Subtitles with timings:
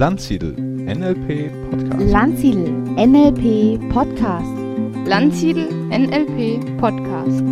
[0.00, 2.10] Landsiedel NLP Podcast.
[2.10, 4.46] Landsiedel NLP Podcast.
[5.06, 7.42] Landsiedel NLP Podcast.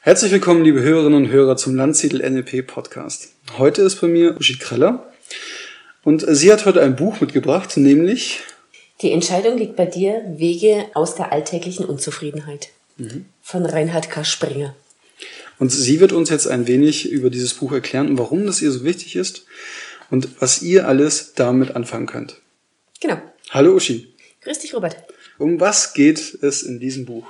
[0.00, 3.34] Herzlich willkommen, liebe Hörerinnen und Hörer, zum Landsiedel NLP Podcast.
[3.58, 5.12] Heute ist bei mir Uschi Kreller
[6.04, 8.40] und sie hat heute ein Buch mitgebracht, nämlich
[9.00, 12.68] Die Entscheidung liegt bei dir, Wege aus der alltäglichen Unzufriedenheit.
[13.42, 14.24] Von Reinhard K.
[14.24, 14.74] Springer.
[15.58, 18.70] Und sie wird uns jetzt ein wenig über dieses Buch erklären und warum das ihr
[18.70, 19.44] so wichtig ist
[20.10, 22.36] und was ihr alles damit anfangen könnt.
[23.00, 23.18] Genau.
[23.50, 24.12] Hallo Uschi,
[24.42, 24.96] Grüß dich, Robert.
[25.38, 27.26] um was geht es in diesem Buch?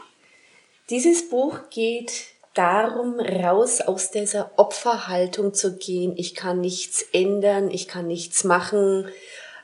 [0.91, 2.13] Dieses Buch geht
[2.55, 6.15] darum, raus aus dieser Opferhaltung zu gehen.
[6.17, 9.07] Ich kann nichts ändern, ich kann nichts machen.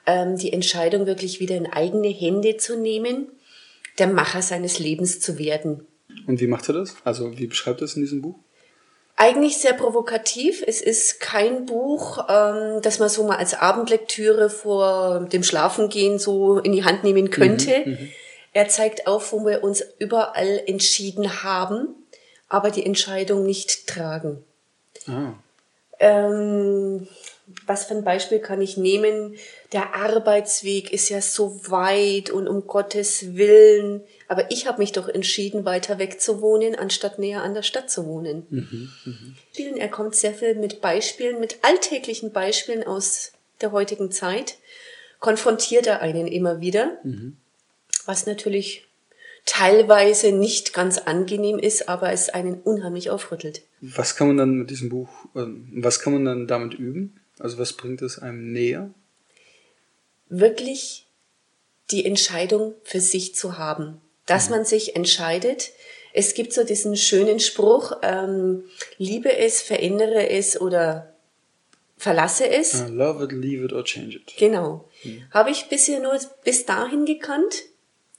[0.06, 3.28] Ähm, die Entscheidung wirklich wieder in eigene Hände zu nehmen,
[3.98, 5.86] der Macher seines Lebens zu werden.
[6.26, 6.96] Und wie macht er das?
[7.04, 8.36] Also wie beschreibt er es in diesem Buch?
[9.16, 10.64] Eigentlich sehr provokativ.
[10.66, 16.58] Es ist kein Buch, ähm, das man so mal als Abendlektüre vor dem Schlafengehen so
[16.58, 17.98] in die Hand nehmen könnte.
[18.52, 21.88] er zeigt auf, wo wir uns überall entschieden haben,
[22.48, 24.42] aber die Entscheidung nicht tragen.
[25.06, 25.34] Ah,
[25.98, 27.06] Ähm,
[27.66, 29.36] was für ein Beispiel kann ich nehmen?
[29.72, 34.02] Der Arbeitsweg ist ja so weit und um Gottes Willen.
[34.28, 37.90] Aber ich habe mich doch entschieden, weiter weg zu wohnen, anstatt näher an der Stadt
[37.90, 38.90] zu wohnen.
[39.52, 44.56] Spielen, Er kommt sehr viel mit Beispielen, mit alltäglichen Beispielen aus der heutigen Zeit,
[45.18, 46.98] konfrontiert er einen immer wieder,
[48.06, 48.86] was natürlich
[49.46, 53.62] teilweise nicht ganz angenehm ist, aber es einen unheimlich aufrüttelt.
[53.80, 57.19] was kann man dann mit diesem Buch, ähm, was kann man dann damit üben?
[57.40, 58.90] Also was bringt es einem näher?
[60.30, 61.06] wirklich
[61.90, 64.00] die Entscheidung für sich zu haben.
[64.26, 65.72] Dass man sich entscheidet.
[66.12, 68.64] Es gibt so diesen schönen Spruch, ähm,
[68.96, 71.12] liebe es, verändere es oder
[71.96, 72.80] verlasse es.
[72.80, 74.34] Ah, love it, leave it or change it.
[74.38, 74.88] Genau.
[75.32, 77.64] Habe ich bisher nur bis dahin gekannt.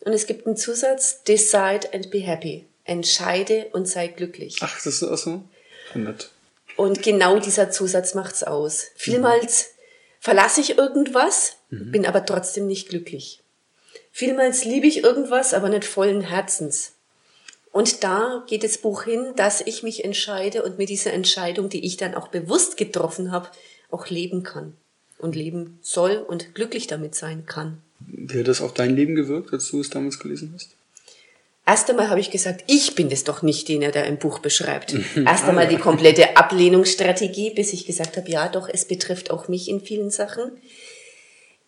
[0.01, 2.65] Und es gibt einen Zusatz, decide and be happy.
[2.83, 4.57] Entscheide und sei glücklich.
[4.61, 5.43] Ach, das ist auch so?
[5.93, 6.29] Nett.
[6.81, 8.87] Und genau dieser Zusatz macht's aus.
[8.95, 9.69] Vielmals
[10.19, 13.43] verlasse ich irgendwas, bin aber trotzdem nicht glücklich.
[14.11, 16.93] Vielmals liebe ich irgendwas, aber nicht vollen Herzens.
[17.71, 21.85] Und da geht das Buch hin, dass ich mich entscheide und mit dieser Entscheidung, die
[21.85, 23.49] ich dann auch bewusst getroffen habe,
[23.91, 24.73] auch leben kann
[25.19, 27.77] und leben soll und glücklich damit sein kann.
[27.99, 30.75] Wie hat das auf dein Leben gewirkt, als du es damals gelesen hast?
[31.65, 34.39] Erst einmal habe ich gesagt, ich bin es doch nicht, den er da im Buch
[34.39, 34.95] beschreibt.
[35.25, 39.69] Erst einmal die komplette Ablehnungsstrategie, bis ich gesagt habe, ja, doch, es betrifft auch mich
[39.69, 40.51] in vielen Sachen.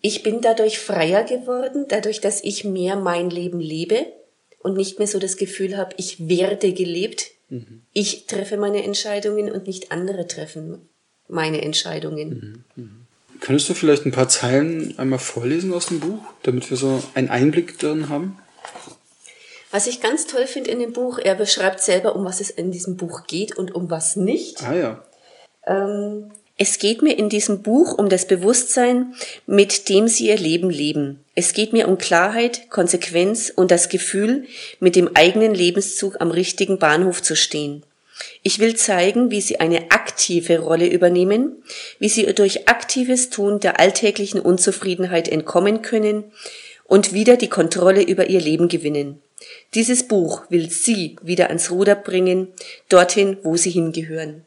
[0.02, 4.06] Ich bin dadurch freier geworden, dadurch, dass ich mehr mein Leben lebe
[4.60, 7.32] und nicht mehr so das Gefühl habe, ich werde gelebt.
[7.94, 10.90] Ich treffe meine Entscheidungen und nicht andere treffen
[11.28, 12.64] meine Entscheidungen.
[13.40, 17.30] Könntest du vielleicht ein paar Zeilen einmal vorlesen aus dem Buch, damit wir so einen
[17.30, 18.38] Einblick darin haben?
[19.74, 22.72] Was ich ganz toll finde in dem Buch, er beschreibt selber, um was es in
[22.72, 24.62] diesem Buch geht und um was nicht.
[24.62, 25.04] Ah ja.
[25.66, 26.30] Ähm,
[26.60, 29.16] es geht mir in diesem Buch um das Bewusstsein,
[29.48, 31.24] mit dem Sie Ihr Leben leben.
[31.34, 34.46] Es geht mir um Klarheit, Konsequenz und das Gefühl,
[34.80, 37.82] mit dem eigenen Lebenszug am richtigen Bahnhof zu stehen.
[38.44, 41.64] Ich will zeigen, wie Sie eine aktive Rolle übernehmen,
[41.98, 46.26] wie Sie durch aktives Tun der alltäglichen Unzufriedenheit entkommen können
[46.86, 49.20] und wieder die Kontrolle über Ihr Leben gewinnen.
[49.74, 52.50] Dieses Buch will Sie wieder ans Ruder bringen,
[52.90, 54.46] dorthin, wo Sie hingehören.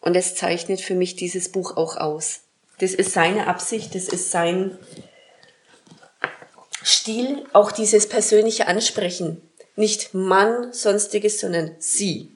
[0.00, 2.40] Und es zeichnet für mich dieses Buch auch aus.
[2.78, 4.78] Das ist seine Absicht, das ist sein
[6.82, 9.42] Stil, auch dieses persönliche Ansprechen.
[9.76, 12.32] Nicht Mann, sonstiges, sondern sie.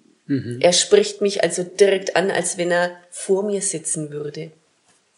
[0.61, 4.53] Er spricht mich also direkt an, als wenn er vor mir sitzen würde.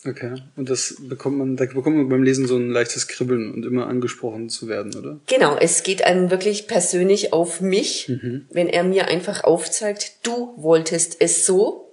[0.06, 0.34] Okay.
[0.56, 3.86] Und das bekommt man, da bekommt man beim Lesen so ein leichtes Kribbeln und immer
[3.88, 5.18] angesprochen zu werden, oder?
[5.26, 8.12] Genau, es geht einem wirklich persönlich auf mich,
[8.50, 11.86] wenn er mir einfach aufzeigt, du wolltest es so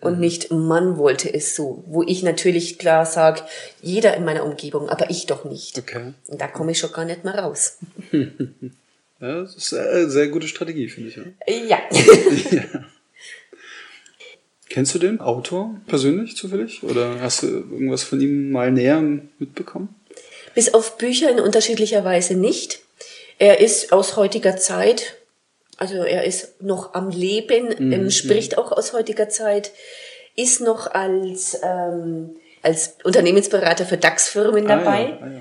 [0.00, 1.84] und nicht man wollte es so.
[1.86, 3.42] Wo ich natürlich klar sage,
[3.82, 5.78] jeder in meiner Umgebung, aber ich doch nicht.
[5.78, 6.14] Okay.
[6.28, 7.78] Und da komme ich schon gar nicht mehr raus.
[9.22, 11.16] Ja, das ist eine sehr gute Strategie, finde ich.
[11.16, 11.78] Ja.
[12.50, 12.84] Ja.
[14.70, 16.84] Kennst du den Autor persönlich zufällig?
[16.84, 19.02] Oder hast du irgendwas von ihm mal näher
[19.38, 19.94] mitbekommen?
[20.54, 22.78] Bis auf Bücher in unterschiedlicher Weise nicht.
[23.38, 25.16] Er ist aus heutiger Zeit,
[25.76, 29.72] also er ist noch am Leben, ähm, spricht auch aus heutiger Zeit,
[30.36, 35.00] ist noch als, ähm, als Unternehmensberater für DAX-Firmen Ah, dabei.
[35.00, 35.40] ja, ah, ja.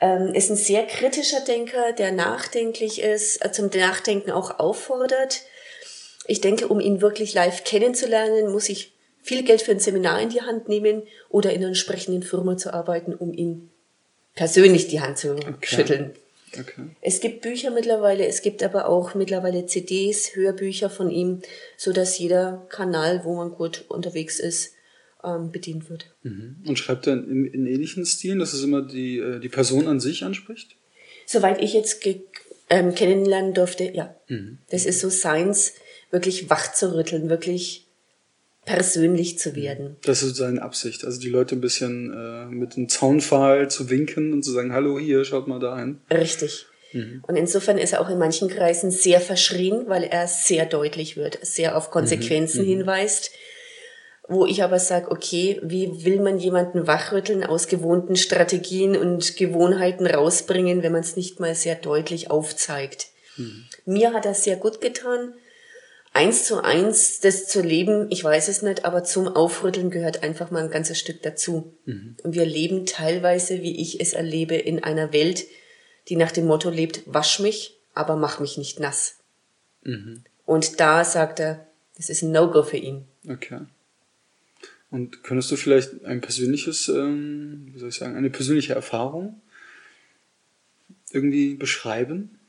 [0.00, 5.40] Ähm, ist ein sehr kritischer Denker, der nachdenklich ist, äh, zum Nachdenken auch auffordert.
[6.28, 8.92] Ich denke, um ihn wirklich live kennenzulernen, muss ich
[9.22, 12.72] viel Geld für ein Seminar in die Hand nehmen oder in einer entsprechenden Firma zu
[12.72, 13.70] arbeiten, um ihn
[14.34, 15.56] persönlich die Hand zu Okay.
[15.62, 16.10] schütteln.
[16.58, 16.82] Okay.
[17.00, 21.42] Es gibt Bücher mittlerweile, es gibt aber auch mittlerweile CDs, Hörbücher von ihm,
[21.76, 24.74] so dass jeder Kanal, wo man gut unterwegs ist,
[25.24, 26.06] ähm, bedient wird.
[26.22, 26.56] Mhm.
[26.66, 30.00] Und schreibt er in, in ähnlichen Stilen, dass es immer die, äh, die Person an
[30.00, 30.76] sich anspricht?
[31.26, 32.06] Soweit ich jetzt
[32.70, 34.14] ähm, kennenlernen durfte, ja.
[34.70, 35.74] Das ist so Science,
[36.10, 37.86] wirklich wach zu rütteln, wirklich
[38.64, 39.96] persönlich zu werden.
[40.04, 41.04] Das ist seine Absicht.
[41.04, 44.98] Also die Leute ein bisschen äh, mit einem Zaunpfahl zu winken und zu sagen, hallo
[44.98, 46.00] hier, schaut mal da hin.
[46.10, 46.66] Richtig.
[46.92, 51.38] Und insofern ist er auch in manchen Kreisen sehr verschrien, weil er sehr deutlich wird,
[51.42, 53.30] sehr auf Konsequenzen hinweist.
[54.26, 60.06] Wo ich aber sage, okay, wie will man jemanden wachrütteln, aus gewohnten Strategien und Gewohnheiten
[60.06, 63.08] rausbringen, wenn man es nicht mal sehr deutlich aufzeigt?
[63.84, 65.34] Mir hat das sehr gut getan.
[66.18, 70.50] Eins zu eins das zu leben, ich weiß es nicht, aber zum Aufrütteln gehört einfach
[70.50, 71.76] mal ein ganzes Stück dazu.
[72.24, 75.46] Und wir leben teilweise, wie ich es erlebe, in einer Welt,
[76.08, 79.18] die nach dem Motto lebt, wasch mich, aber mach mich nicht nass.
[80.44, 83.04] Und da sagt er, das ist ein No-Go für ihn.
[83.28, 83.60] Okay.
[84.90, 89.40] Und könntest du vielleicht ein persönliches, ähm, wie soll ich sagen, eine persönliche Erfahrung
[91.12, 92.40] irgendwie beschreiben?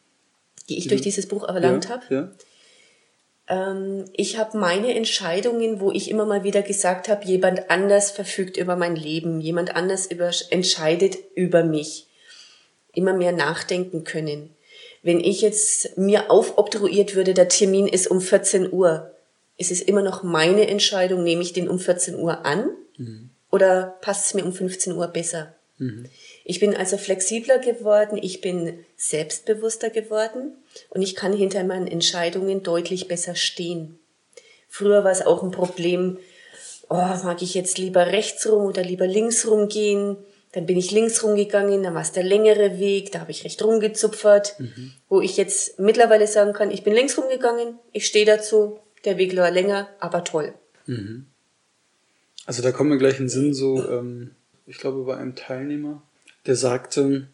[0.69, 2.05] Die ich durch dieses Buch erlangt ja, habe.
[2.09, 2.31] Ja.
[3.49, 8.55] Ähm, ich habe meine Entscheidungen, wo ich immer mal wieder gesagt habe, jemand anders verfügt
[8.57, 12.05] über mein Leben, jemand anders über, entscheidet über mich.
[12.93, 14.51] Immer mehr nachdenken können.
[15.01, 19.11] Wenn ich jetzt mir aufobtruiert würde, der Termin ist um 14 Uhr,
[19.57, 22.69] ist es immer noch meine Entscheidung, nehme ich den um 14 Uhr an
[23.51, 25.53] oder passt es mir um 15 Uhr besser?
[26.49, 30.53] Ich bin also flexibler geworden, ich bin selbstbewusster geworden
[30.89, 33.99] und ich kann hinter meinen Entscheidungen deutlich besser stehen.
[34.67, 36.17] Früher war es auch ein Problem,
[36.89, 40.17] oh, mag ich jetzt lieber rechts rum oder lieber links rumgehen?
[40.53, 43.63] Dann bin ich links rumgegangen, dann war es der längere Weg, da habe ich recht
[43.63, 44.55] rumgezupfert,
[45.07, 49.37] wo ich jetzt mittlerweile sagen kann, ich bin links rumgegangen, ich stehe dazu, der Weg
[49.37, 50.55] war länger, aber toll.
[52.47, 54.31] Also da kommt mir gleich in den Sinn so, ähm,
[54.65, 56.01] ich glaube bei einem Teilnehmer,
[56.49, 57.27] der sagte,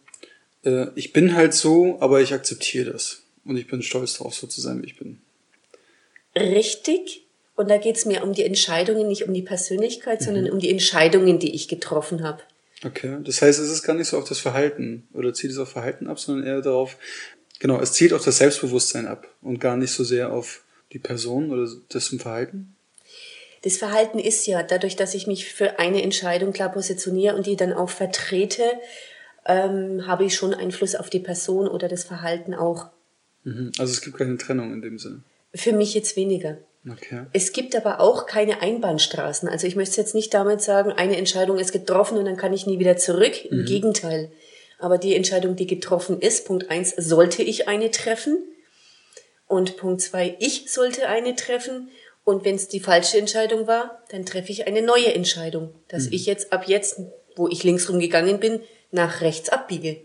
[0.65, 3.23] äh, ich bin halt so, aber ich akzeptiere das.
[3.45, 5.21] Und ich bin stolz darauf, so zu sein, wie ich bin.
[6.35, 7.25] Richtig.
[7.55, 10.69] Und da geht es mir um die Entscheidungen, nicht um die Persönlichkeit, sondern um die
[10.69, 12.43] Entscheidungen, die ich getroffen habe.
[12.83, 13.19] Okay.
[13.23, 16.07] Das heißt, es ist gar nicht so auf das Verhalten oder zielt es auf Verhalten
[16.07, 16.97] ab, sondern eher darauf,
[17.59, 21.51] genau, es zielt auf das Selbstbewusstsein ab und gar nicht so sehr auf die Person
[21.51, 22.74] oder dessen Verhalten.
[23.65, 27.55] Das Verhalten ist ja, dadurch, dass ich mich für eine Entscheidung klar positioniere und die
[27.55, 28.63] dann auch vertrete,
[29.47, 32.91] ähm, habe ich schon Einfluss auf die Person oder das Verhalten auch.
[33.43, 33.71] Mhm.
[33.79, 35.23] Also es gibt keine Trennung in dem Sinne.
[35.55, 36.59] Für mich jetzt weniger.
[36.87, 37.25] Okay.
[37.33, 39.49] Es gibt aber auch keine Einbahnstraßen.
[39.49, 42.67] Also ich möchte jetzt nicht damit sagen, eine Entscheidung ist getroffen und dann kann ich
[42.67, 43.45] nie wieder zurück.
[43.45, 44.31] Im Gegenteil.
[44.77, 48.37] Aber die Entscheidung, die getroffen ist, Punkt eins, sollte ich eine treffen.
[49.47, 51.89] Und Punkt zwei, ich sollte eine treffen.
[52.25, 56.25] Und wenn es die falsche Entscheidung war, dann treffe ich eine neue Entscheidung, dass ich
[56.25, 56.99] jetzt ab jetzt,
[57.35, 58.59] wo ich links rumgegangen bin,
[58.91, 60.01] nach rechts abbiege.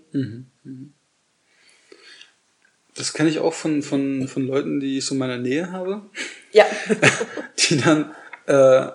[2.95, 6.03] Das kenne ich auch von, von, von Leuten, die ich so in meiner Nähe habe,
[6.53, 6.67] Ja.
[7.69, 8.11] die dann
[8.47, 8.91] äh,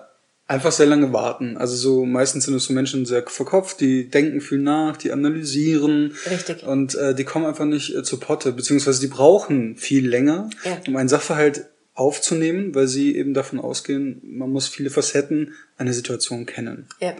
[0.46, 1.56] einfach sehr lange warten.
[1.56, 6.14] Also so meistens sind es so Menschen sehr verkopft, die denken viel nach, die analysieren
[6.30, 6.62] Richtig.
[6.62, 10.78] und äh, die kommen einfach nicht äh, zu Potte, beziehungsweise die brauchen viel länger, Ja.
[10.86, 16.46] um einen Sachverhalt aufzunehmen, weil sie eben davon ausgehen, man muss viele Facetten einer Situation
[16.46, 16.86] kennen.
[17.00, 17.16] ja.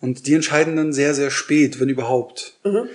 [0.00, 2.58] Und die entscheiden dann sehr, sehr spät, wenn überhaupt.
[2.64, 2.88] Mhm.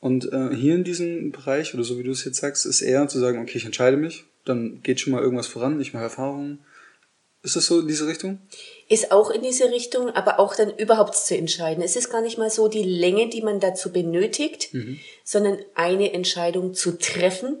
[0.00, 3.06] Und äh, hier in diesem Bereich, oder so wie du es jetzt sagst, ist eher
[3.06, 6.58] zu sagen, okay, ich entscheide mich, dann geht schon mal irgendwas voran, ich mache Erfahrungen.
[7.44, 8.40] Ist das so in diese Richtung?
[8.88, 11.82] Ist auch in diese Richtung, aber auch dann überhaupt zu entscheiden.
[11.82, 14.70] Es ist gar nicht mal so die Länge, die man dazu benötigt,
[15.22, 17.56] sondern eine Entscheidung zu treffen,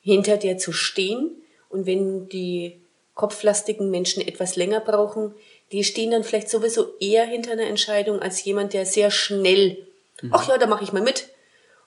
[0.00, 1.30] hinter der zu stehen.
[1.68, 2.80] Und wenn die
[3.14, 5.34] kopflastigen Menschen etwas länger brauchen,
[5.72, 9.78] die stehen dann vielleicht sowieso eher hinter einer Entscheidung als jemand, der sehr schnell,
[10.30, 11.28] ach ja, da mache ich mal mit.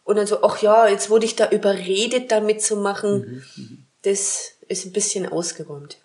[0.03, 3.43] Und dann so, ach ja, jetzt wurde ich da überredet, da mitzumachen.
[4.01, 5.97] Das ist ein bisschen ausgeräumt.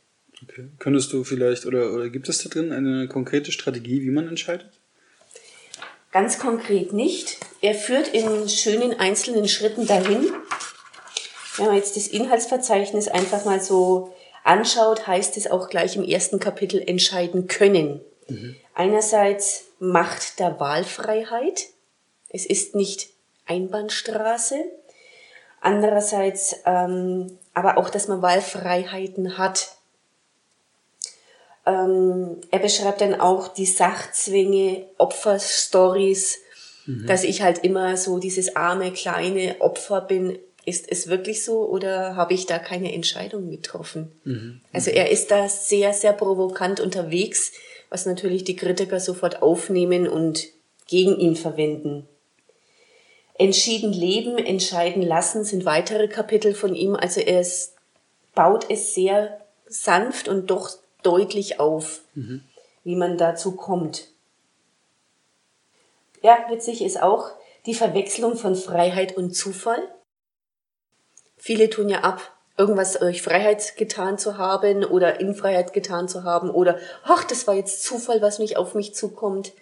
[0.43, 0.69] Okay.
[0.79, 4.69] Könntest du vielleicht, oder, oder gibt es da drin eine konkrete Strategie, wie man entscheidet?
[6.13, 7.39] Ganz konkret nicht.
[7.61, 10.33] Er führt in schönen einzelnen Schritten dahin.
[11.57, 16.39] Wenn man jetzt das Inhaltsverzeichnis einfach mal so anschaut, heißt es auch gleich im ersten
[16.39, 18.01] Kapitel entscheiden können.
[18.75, 21.67] Einerseits Macht der Wahlfreiheit.
[22.31, 23.11] Es ist nicht
[23.47, 24.57] Einbahnstraße.
[25.61, 29.77] Andererseits ähm, aber auch, dass man Wahlfreiheiten hat.
[31.67, 36.39] Ähm, er beschreibt dann auch die Sachzwänge, Opferstories,
[36.87, 37.07] mhm.
[37.07, 40.39] dass ich halt immer so dieses arme, kleine Opfer bin.
[40.67, 44.13] Ist es wirklich so oder habe ich da keine Entscheidung getroffen?
[44.25, 44.61] Mhm.
[44.73, 47.53] Also er ist da sehr, sehr provokant unterwegs,
[47.91, 50.47] was natürlich die Kritiker sofort aufnehmen und
[50.87, 52.09] gegen ihn verwenden.
[53.37, 56.95] Entschieden leben, entscheiden lassen sind weitere Kapitel von ihm.
[56.95, 57.75] Also er ist,
[58.35, 60.71] baut es sehr sanft und doch
[61.03, 62.43] deutlich auf, mhm.
[62.85, 64.09] wie man dazu kommt.
[66.23, 67.31] Ja, witzig ist auch
[67.67, 69.83] die Verwechslung von Freiheit und Zufall.
[71.45, 76.25] Viele tun ja ab, irgendwas durch Freiheit getan zu haben oder in Freiheit getan zu
[76.25, 79.53] haben oder, ach, das war jetzt Zufall, was mich auf mich zukommt.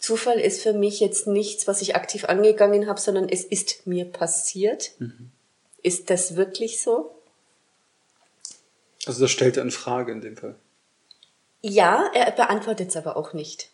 [0.00, 4.04] Zufall ist für mich jetzt nichts, was ich aktiv angegangen habe, sondern es ist mir
[4.04, 4.90] passiert.
[4.98, 5.30] Mhm.
[5.80, 7.14] Ist das wirklich so?
[9.06, 10.56] Also das stellt er in Frage in dem Fall.
[11.60, 13.70] Ja, er beantwortet es aber auch nicht.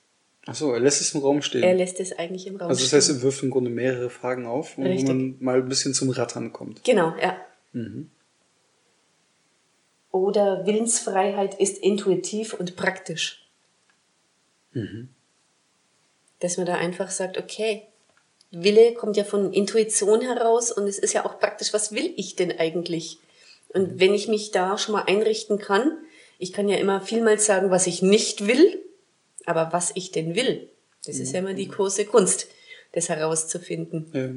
[0.50, 1.62] Ach so, er lässt es im Raum stehen.
[1.62, 2.68] Er lässt es eigentlich im Raum stehen.
[2.70, 5.06] Also das heißt, er wirft im Grunde mehrere Fragen auf, wo Richtig.
[5.06, 6.84] man mal ein bisschen zum Rattern kommt.
[6.84, 7.36] Genau, ja.
[7.72, 8.10] Mhm.
[10.10, 13.46] Oder Willensfreiheit ist intuitiv und praktisch.
[14.72, 15.10] Mhm
[16.40, 17.82] dass man da einfach sagt, okay,
[18.50, 22.36] Wille kommt ja von Intuition heraus und es ist ja auch praktisch, was will ich
[22.36, 23.18] denn eigentlich?
[23.68, 24.00] Und mhm.
[24.00, 25.98] wenn ich mich da schon mal einrichten kann,
[26.38, 28.82] ich kann ja immer vielmals sagen, was ich nicht will,
[29.48, 30.68] aber was ich denn will,
[31.04, 31.72] das ist ja immer die mhm.
[31.72, 32.48] große Kunst,
[32.92, 34.06] das herauszufinden.
[34.12, 34.28] Ja.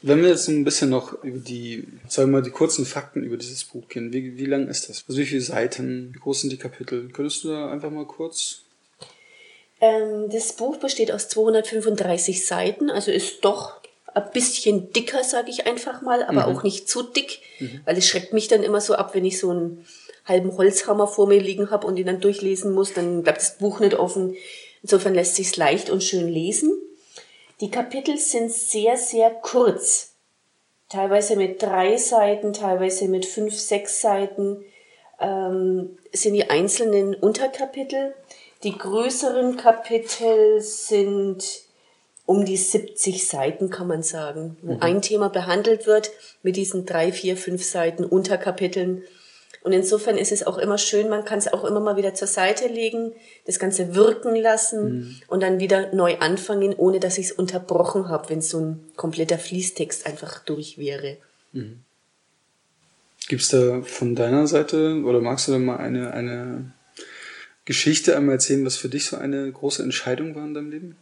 [0.00, 3.36] Wenn wir jetzt ein bisschen noch über die, sagen wir mal, die kurzen Fakten über
[3.36, 5.04] dieses Buch gehen, wie, wie lang ist das?
[5.08, 7.08] Also wie viele Seiten, wie groß sind die Kapitel?
[7.08, 8.62] Könntest du da einfach mal kurz
[9.80, 13.76] ähm, das Buch besteht aus 235 Seiten, also ist doch
[14.14, 16.56] ein bisschen dicker, sage ich einfach mal, aber mhm.
[16.56, 17.80] auch nicht zu dick, mhm.
[17.84, 19.86] weil es schreckt mich dann immer so ab, wenn ich so einen
[20.28, 23.80] halben Holzhammer vor mir liegen habe und ihn dann durchlesen muss, dann bleibt das Buch
[23.80, 24.36] nicht offen.
[24.82, 26.72] Insofern lässt sich's leicht und schön lesen.
[27.60, 30.14] Die Kapitel sind sehr, sehr kurz.
[30.88, 34.64] Teilweise mit drei Seiten, teilweise mit fünf, sechs Seiten
[35.20, 38.14] ähm, sind die einzelnen Unterkapitel.
[38.62, 41.44] Die größeren Kapitel sind
[42.26, 44.82] um die 70 Seiten, kann man sagen, wo mhm.
[44.82, 46.10] ein Thema behandelt wird
[46.42, 49.02] mit diesen drei, vier, fünf Seiten Unterkapiteln.
[49.62, 52.28] Und insofern ist es auch immer schön, man kann es auch immer mal wieder zur
[52.28, 53.12] Seite legen,
[53.44, 55.20] das Ganze wirken lassen mhm.
[55.26, 59.38] und dann wieder neu anfangen, ohne dass ich es unterbrochen habe, wenn so ein kompletter
[59.38, 61.16] Fließtext einfach durch wäre.
[61.52, 61.80] Mhm.
[63.28, 66.72] Gibt es da von deiner Seite oder magst du da mal eine, eine
[67.66, 70.96] Geschichte einmal erzählen, was für dich so eine große Entscheidung war in deinem Leben?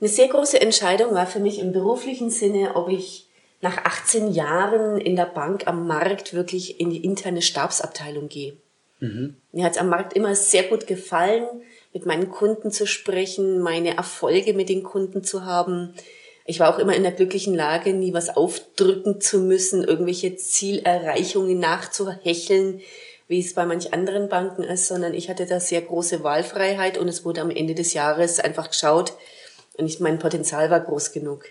[0.00, 3.27] Eine sehr große Entscheidung war für mich im beruflichen Sinne, ob ich
[3.60, 8.56] nach 18 Jahren in der Bank am Markt wirklich in die interne Stabsabteilung gehe.
[9.00, 9.36] Mhm.
[9.52, 11.46] Mir hat es am Markt immer sehr gut gefallen,
[11.92, 15.94] mit meinen Kunden zu sprechen, meine Erfolge mit den Kunden zu haben.
[16.44, 21.58] Ich war auch immer in der glücklichen Lage, nie was aufdrücken zu müssen, irgendwelche Zielerreichungen
[21.58, 22.80] nachzuhecheln
[23.28, 27.08] wie es bei manch anderen Banken ist, sondern ich hatte da sehr große Wahlfreiheit und
[27.08, 29.12] es wurde am Ende des Jahres einfach geschaut
[29.76, 31.44] und ich, mein Potenzial war groß genug.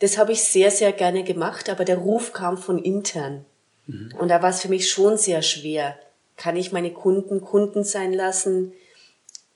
[0.00, 3.44] Das habe ich sehr, sehr gerne gemacht, aber der Ruf kam von intern.
[3.86, 4.14] Mhm.
[4.18, 5.98] Und da war es für mich schon sehr schwer.
[6.36, 8.72] Kann ich meine Kunden Kunden sein lassen?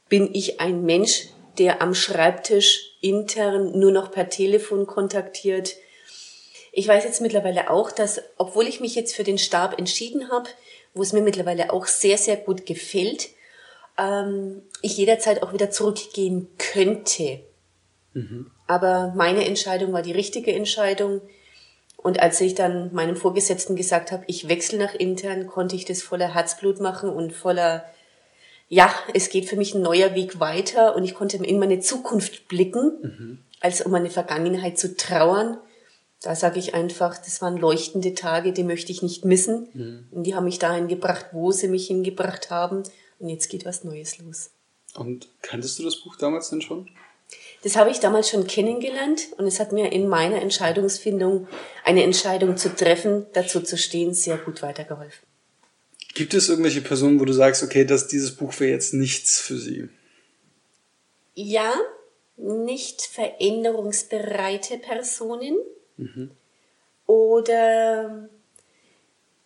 [0.08, 1.28] Bin ich ein Mensch,
[1.58, 5.76] der am Schreibtisch intern nur noch per Telefon kontaktiert?
[6.72, 10.48] Ich weiß jetzt mittlerweile auch, dass, obwohl ich mich jetzt für den Stab entschieden habe,
[10.94, 13.30] wo es mir mittlerweile auch sehr, sehr gut gefällt,
[13.98, 17.40] ähm, ich jederzeit auch wieder zurückgehen könnte.
[18.14, 18.50] Mhm.
[18.68, 21.20] Aber meine Entscheidung war die richtige Entscheidung.
[21.96, 26.02] Und als ich dann meinem Vorgesetzten gesagt habe, ich wechsle nach intern, konnte ich das
[26.02, 27.84] voller Herzblut machen und voller,
[28.68, 32.46] ja, es geht für mich ein neuer Weg weiter und ich konnte in meine Zukunft
[32.46, 33.38] blicken, mhm.
[33.58, 35.58] als um meine Vergangenheit zu trauern
[36.22, 39.68] da sage ich einfach, das waren leuchtende Tage, die möchte ich nicht missen.
[39.72, 40.08] Mhm.
[40.10, 42.82] Und die haben mich dahin gebracht, wo sie mich hingebracht haben.
[43.18, 44.50] Und jetzt geht was Neues los.
[44.94, 46.90] Und kanntest du das Buch damals denn schon?
[47.62, 51.48] Das habe ich damals schon kennengelernt und es hat mir in meiner Entscheidungsfindung,
[51.84, 55.26] eine Entscheidung zu treffen, dazu zu stehen, sehr gut weitergeholfen.
[56.14, 59.58] Gibt es irgendwelche Personen, wo du sagst, okay, dass dieses Buch wäre jetzt nichts für
[59.58, 59.88] sie?
[61.34, 61.74] Ja,
[62.36, 65.56] nicht veränderungsbereite Personen
[65.98, 66.30] Mhm.
[67.06, 68.28] Oder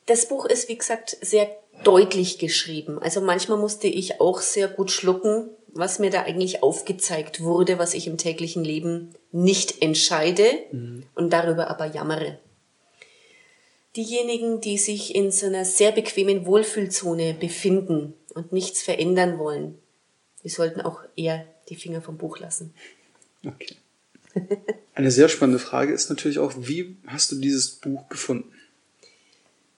[0.06, 1.50] das Buch ist, wie gesagt, sehr
[1.84, 2.98] deutlich geschrieben.
[3.00, 7.94] Also manchmal musste ich auch sehr gut schlucken, was mir da eigentlich aufgezeigt wurde, was
[7.94, 10.46] ich im täglichen Leben nicht entscheide
[11.14, 12.38] und darüber aber jammere.
[13.96, 19.78] Diejenigen, die sich in so einer sehr bequemen Wohlfühlzone befinden und nichts verändern wollen,
[20.44, 22.74] die sollten auch eher die Finger vom Buch lassen.
[23.46, 23.76] Okay.
[24.94, 28.50] Eine sehr spannende Frage ist natürlich auch, wie hast du dieses Buch gefunden?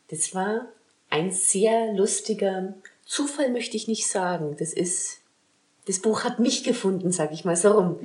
[0.09, 0.69] Das war
[1.11, 2.75] ein sehr lustiger
[3.05, 4.57] Zufall, möchte ich nicht sagen.
[4.59, 5.19] Das ist,
[5.87, 7.99] das Buch hat mich gefunden, sag ich mal so rum.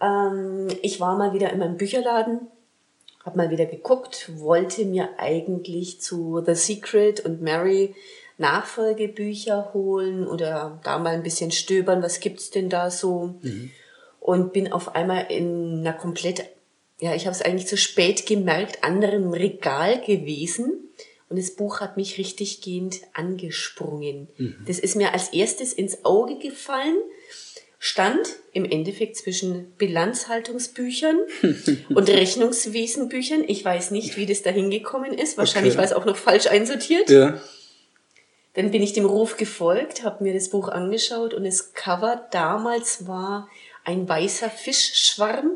[0.00, 2.40] Ähm, ich war mal wieder in meinem Bücherladen,
[3.24, 7.94] habe mal wieder geguckt, wollte mir eigentlich zu The Secret und Mary
[8.36, 13.36] Nachfolgebücher holen oder da mal ein bisschen stöbern, was gibt's denn da so?
[14.20, 16.44] Und bin auf einmal in einer komplett,
[16.98, 20.83] ja, ich habe es eigentlich zu spät gemerkt, anderen Regal gewesen.
[21.28, 24.28] Und das Buch hat mich richtig gehend angesprungen.
[24.66, 26.96] Das ist mir als erstes ins Auge gefallen,
[27.78, 28.20] stand
[28.52, 31.18] im Endeffekt zwischen Bilanzhaltungsbüchern
[31.94, 33.44] und Rechnungswesenbüchern.
[33.46, 35.36] Ich weiß nicht, wie das da hingekommen ist.
[35.38, 35.78] Wahrscheinlich Okay.
[35.78, 37.10] war es auch noch falsch einsortiert.
[37.10, 37.40] Ja.
[38.54, 43.06] Dann bin ich dem Ruf gefolgt, habe mir das Buch angeschaut und das Cover damals
[43.08, 43.48] war
[43.84, 45.50] ein weißer Fischschwarm,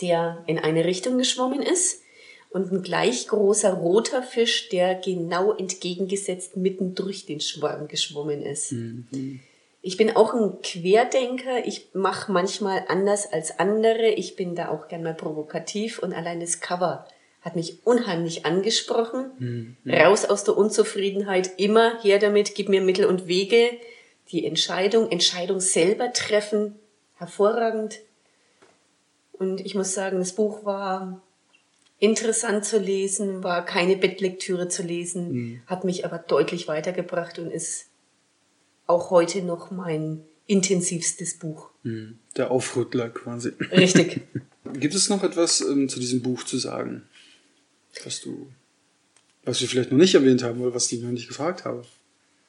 [0.00, 1.99] der in eine Richtung geschwommen ist
[2.50, 8.72] und ein gleich großer roter Fisch, der genau entgegengesetzt mitten durch den Schwarm geschwommen ist.
[9.82, 11.64] Ich bin auch ein Querdenker.
[11.66, 14.08] Ich mache manchmal anders als andere.
[14.08, 17.06] Ich bin da auch gern mal provokativ und allein das Cover
[17.40, 19.76] hat mich unheimlich angesprochen.
[19.86, 23.70] Raus aus der Unzufriedenheit, immer her damit, gib mir Mittel und Wege.
[24.30, 26.78] Die Entscheidung, Entscheidung selber treffen,
[27.16, 28.00] hervorragend.
[29.32, 31.22] Und ich muss sagen, das Buch war
[32.00, 37.86] interessant zu lesen, war keine Bettlektüre zu lesen, hat mich aber deutlich weitergebracht und ist
[38.86, 41.70] auch heute noch mein intensivstes Buch.
[42.36, 43.50] Der Aufrüttler quasi.
[43.70, 44.22] Richtig.
[44.72, 47.02] Gibt es noch etwas ähm, zu diesem Buch zu sagen?
[48.04, 48.48] Was du,
[49.44, 51.84] was wir vielleicht noch nicht erwähnt haben oder was ich noch nicht gefragt habe?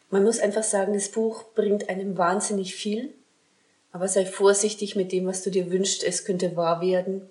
[0.10, 3.14] Man muss einfach sagen, das Buch bringt einem wahnsinnig viel,
[3.92, 7.22] aber sei vorsichtig mit dem, was du dir wünschst, es könnte wahr werden.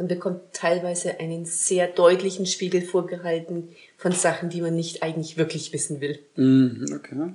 [0.00, 5.74] Man bekommt teilweise einen sehr deutlichen Spiegel vorgehalten von Sachen, die man nicht eigentlich wirklich
[5.74, 6.18] wissen will.
[6.36, 7.34] Mhm, okay.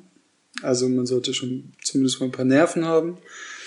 [0.63, 3.19] Also man sollte schon zumindest mal ein paar Nerven haben.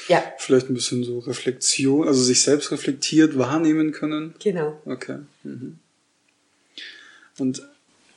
[0.08, 4.34] Ja, Vielleicht ein bisschen so Reflexion, also sich selbst reflektiert wahrnehmen können.
[4.42, 4.82] genau.
[4.84, 5.18] Okay.
[5.44, 5.78] Mhm.
[7.38, 7.62] Und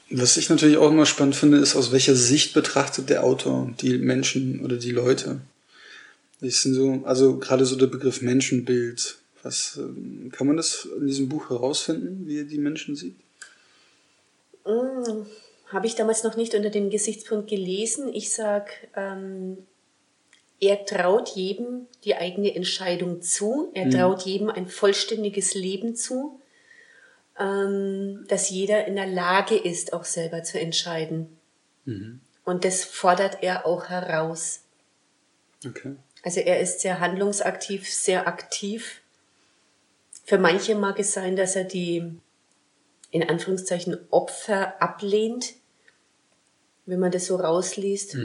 [0.09, 3.99] was ich natürlich auch immer spannend finde, ist, aus welcher Sicht betrachtet der Autor die
[3.99, 5.41] Menschen oder die Leute.
[6.39, 9.20] Das sind so, also gerade so der Begriff Menschenbild.
[9.43, 13.15] Was ähm, kann man das in diesem Buch herausfinden, wie er die Menschen sieht?
[14.65, 15.25] Mm,
[15.67, 18.13] Habe ich damals noch nicht unter dem Gesichtspunkt gelesen.
[18.13, 19.58] Ich sag, ähm,
[20.60, 23.71] er traut jedem die eigene Entscheidung zu.
[23.73, 26.39] Er traut jedem ein vollständiges Leben zu,
[27.39, 31.36] ähm, dass jeder in der Lage ist, auch selber zu entscheiden.
[32.45, 34.62] Und das fordert er auch heraus.
[35.65, 35.95] Okay.
[36.23, 39.00] Also er ist sehr handlungsaktiv, sehr aktiv.
[40.23, 42.03] Für manche mag es sein, dass er die
[43.12, 45.53] in Anführungszeichen Opfer ablehnt.
[46.86, 48.17] Wenn man das so rausliest,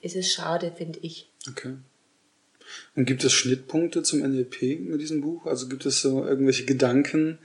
[0.00, 1.30] ist es schade, finde ich.
[1.48, 1.76] Okay.
[2.94, 5.46] Und gibt es Schnittpunkte zum NLP mit diesem Buch?
[5.46, 7.38] Also gibt es so irgendwelche Gedanken,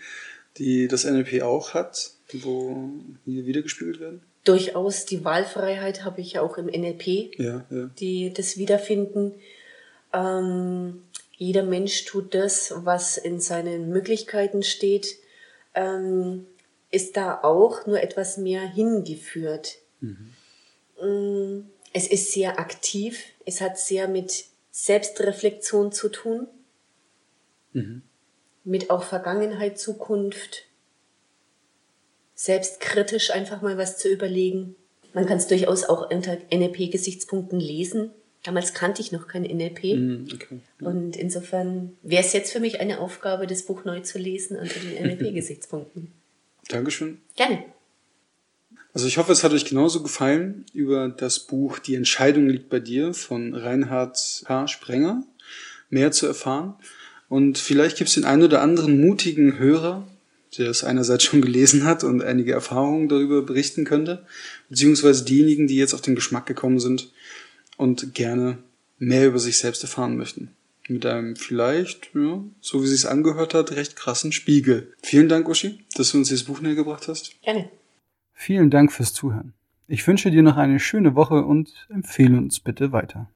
[0.58, 2.89] die das NLP auch hat, wo
[3.25, 4.21] hier wiedergespiegelt werden?
[4.43, 7.89] Durchaus die Wahlfreiheit habe ich ja auch im NLP, Ja, ja.
[7.99, 9.34] die das Wiederfinden.
[10.13, 11.01] Ähm,
[11.38, 15.17] jeder Mensch tut das, was in seinen Möglichkeiten steht,
[15.74, 16.45] ähm,
[16.91, 19.78] ist da auch nur etwas mehr hingeführt.
[21.02, 21.62] Mm,
[21.93, 26.48] Es ist sehr aktiv, es hat sehr mit Selbstreflexion zu tun,
[28.65, 30.65] mit auch Vergangenheit, Zukunft,
[32.34, 34.76] selbstkritisch einfach mal was zu überlegen.
[35.13, 38.12] Man kann es durchaus auch unter NLP-Gesichtspunkten lesen.
[38.45, 39.84] Damals kannte ich noch kein NLP.
[39.95, 40.60] Mhm, okay.
[40.79, 44.79] Und insofern wäre es jetzt für mich eine Aufgabe, das Buch neu zu lesen unter
[44.79, 46.12] den NLP-Gesichtspunkten.
[46.67, 47.17] Dankeschön.
[47.36, 47.65] Gerne.
[48.93, 52.79] Also ich hoffe, es hat euch genauso gefallen über das Buch Die Entscheidung liegt bei
[52.79, 54.67] dir von Reinhard H.
[54.67, 55.23] Sprenger
[55.89, 56.75] mehr zu erfahren.
[57.27, 60.08] Und vielleicht gibt es den einen oder anderen mutigen Hörer,
[60.58, 64.23] der es einerseits schon gelesen hat und einige Erfahrungen darüber berichten könnte,
[64.69, 67.12] beziehungsweise diejenigen, die jetzt auf den Geschmack gekommen sind
[67.77, 68.57] und gerne
[68.97, 70.51] mehr über sich selbst erfahren möchten.
[70.88, 74.93] Mit einem vielleicht, ja, so wie sie es angehört hat, recht krassen Spiegel.
[75.01, 77.41] Vielen Dank, Uschi, dass du uns dieses Buch näher gebracht hast.
[77.41, 77.69] Gerne.
[78.33, 79.53] Vielen Dank fürs Zuhören.
[79.88, 83.29] Ich wünsche dir noch eine schöne Woche und empfehle uns bitte weiter.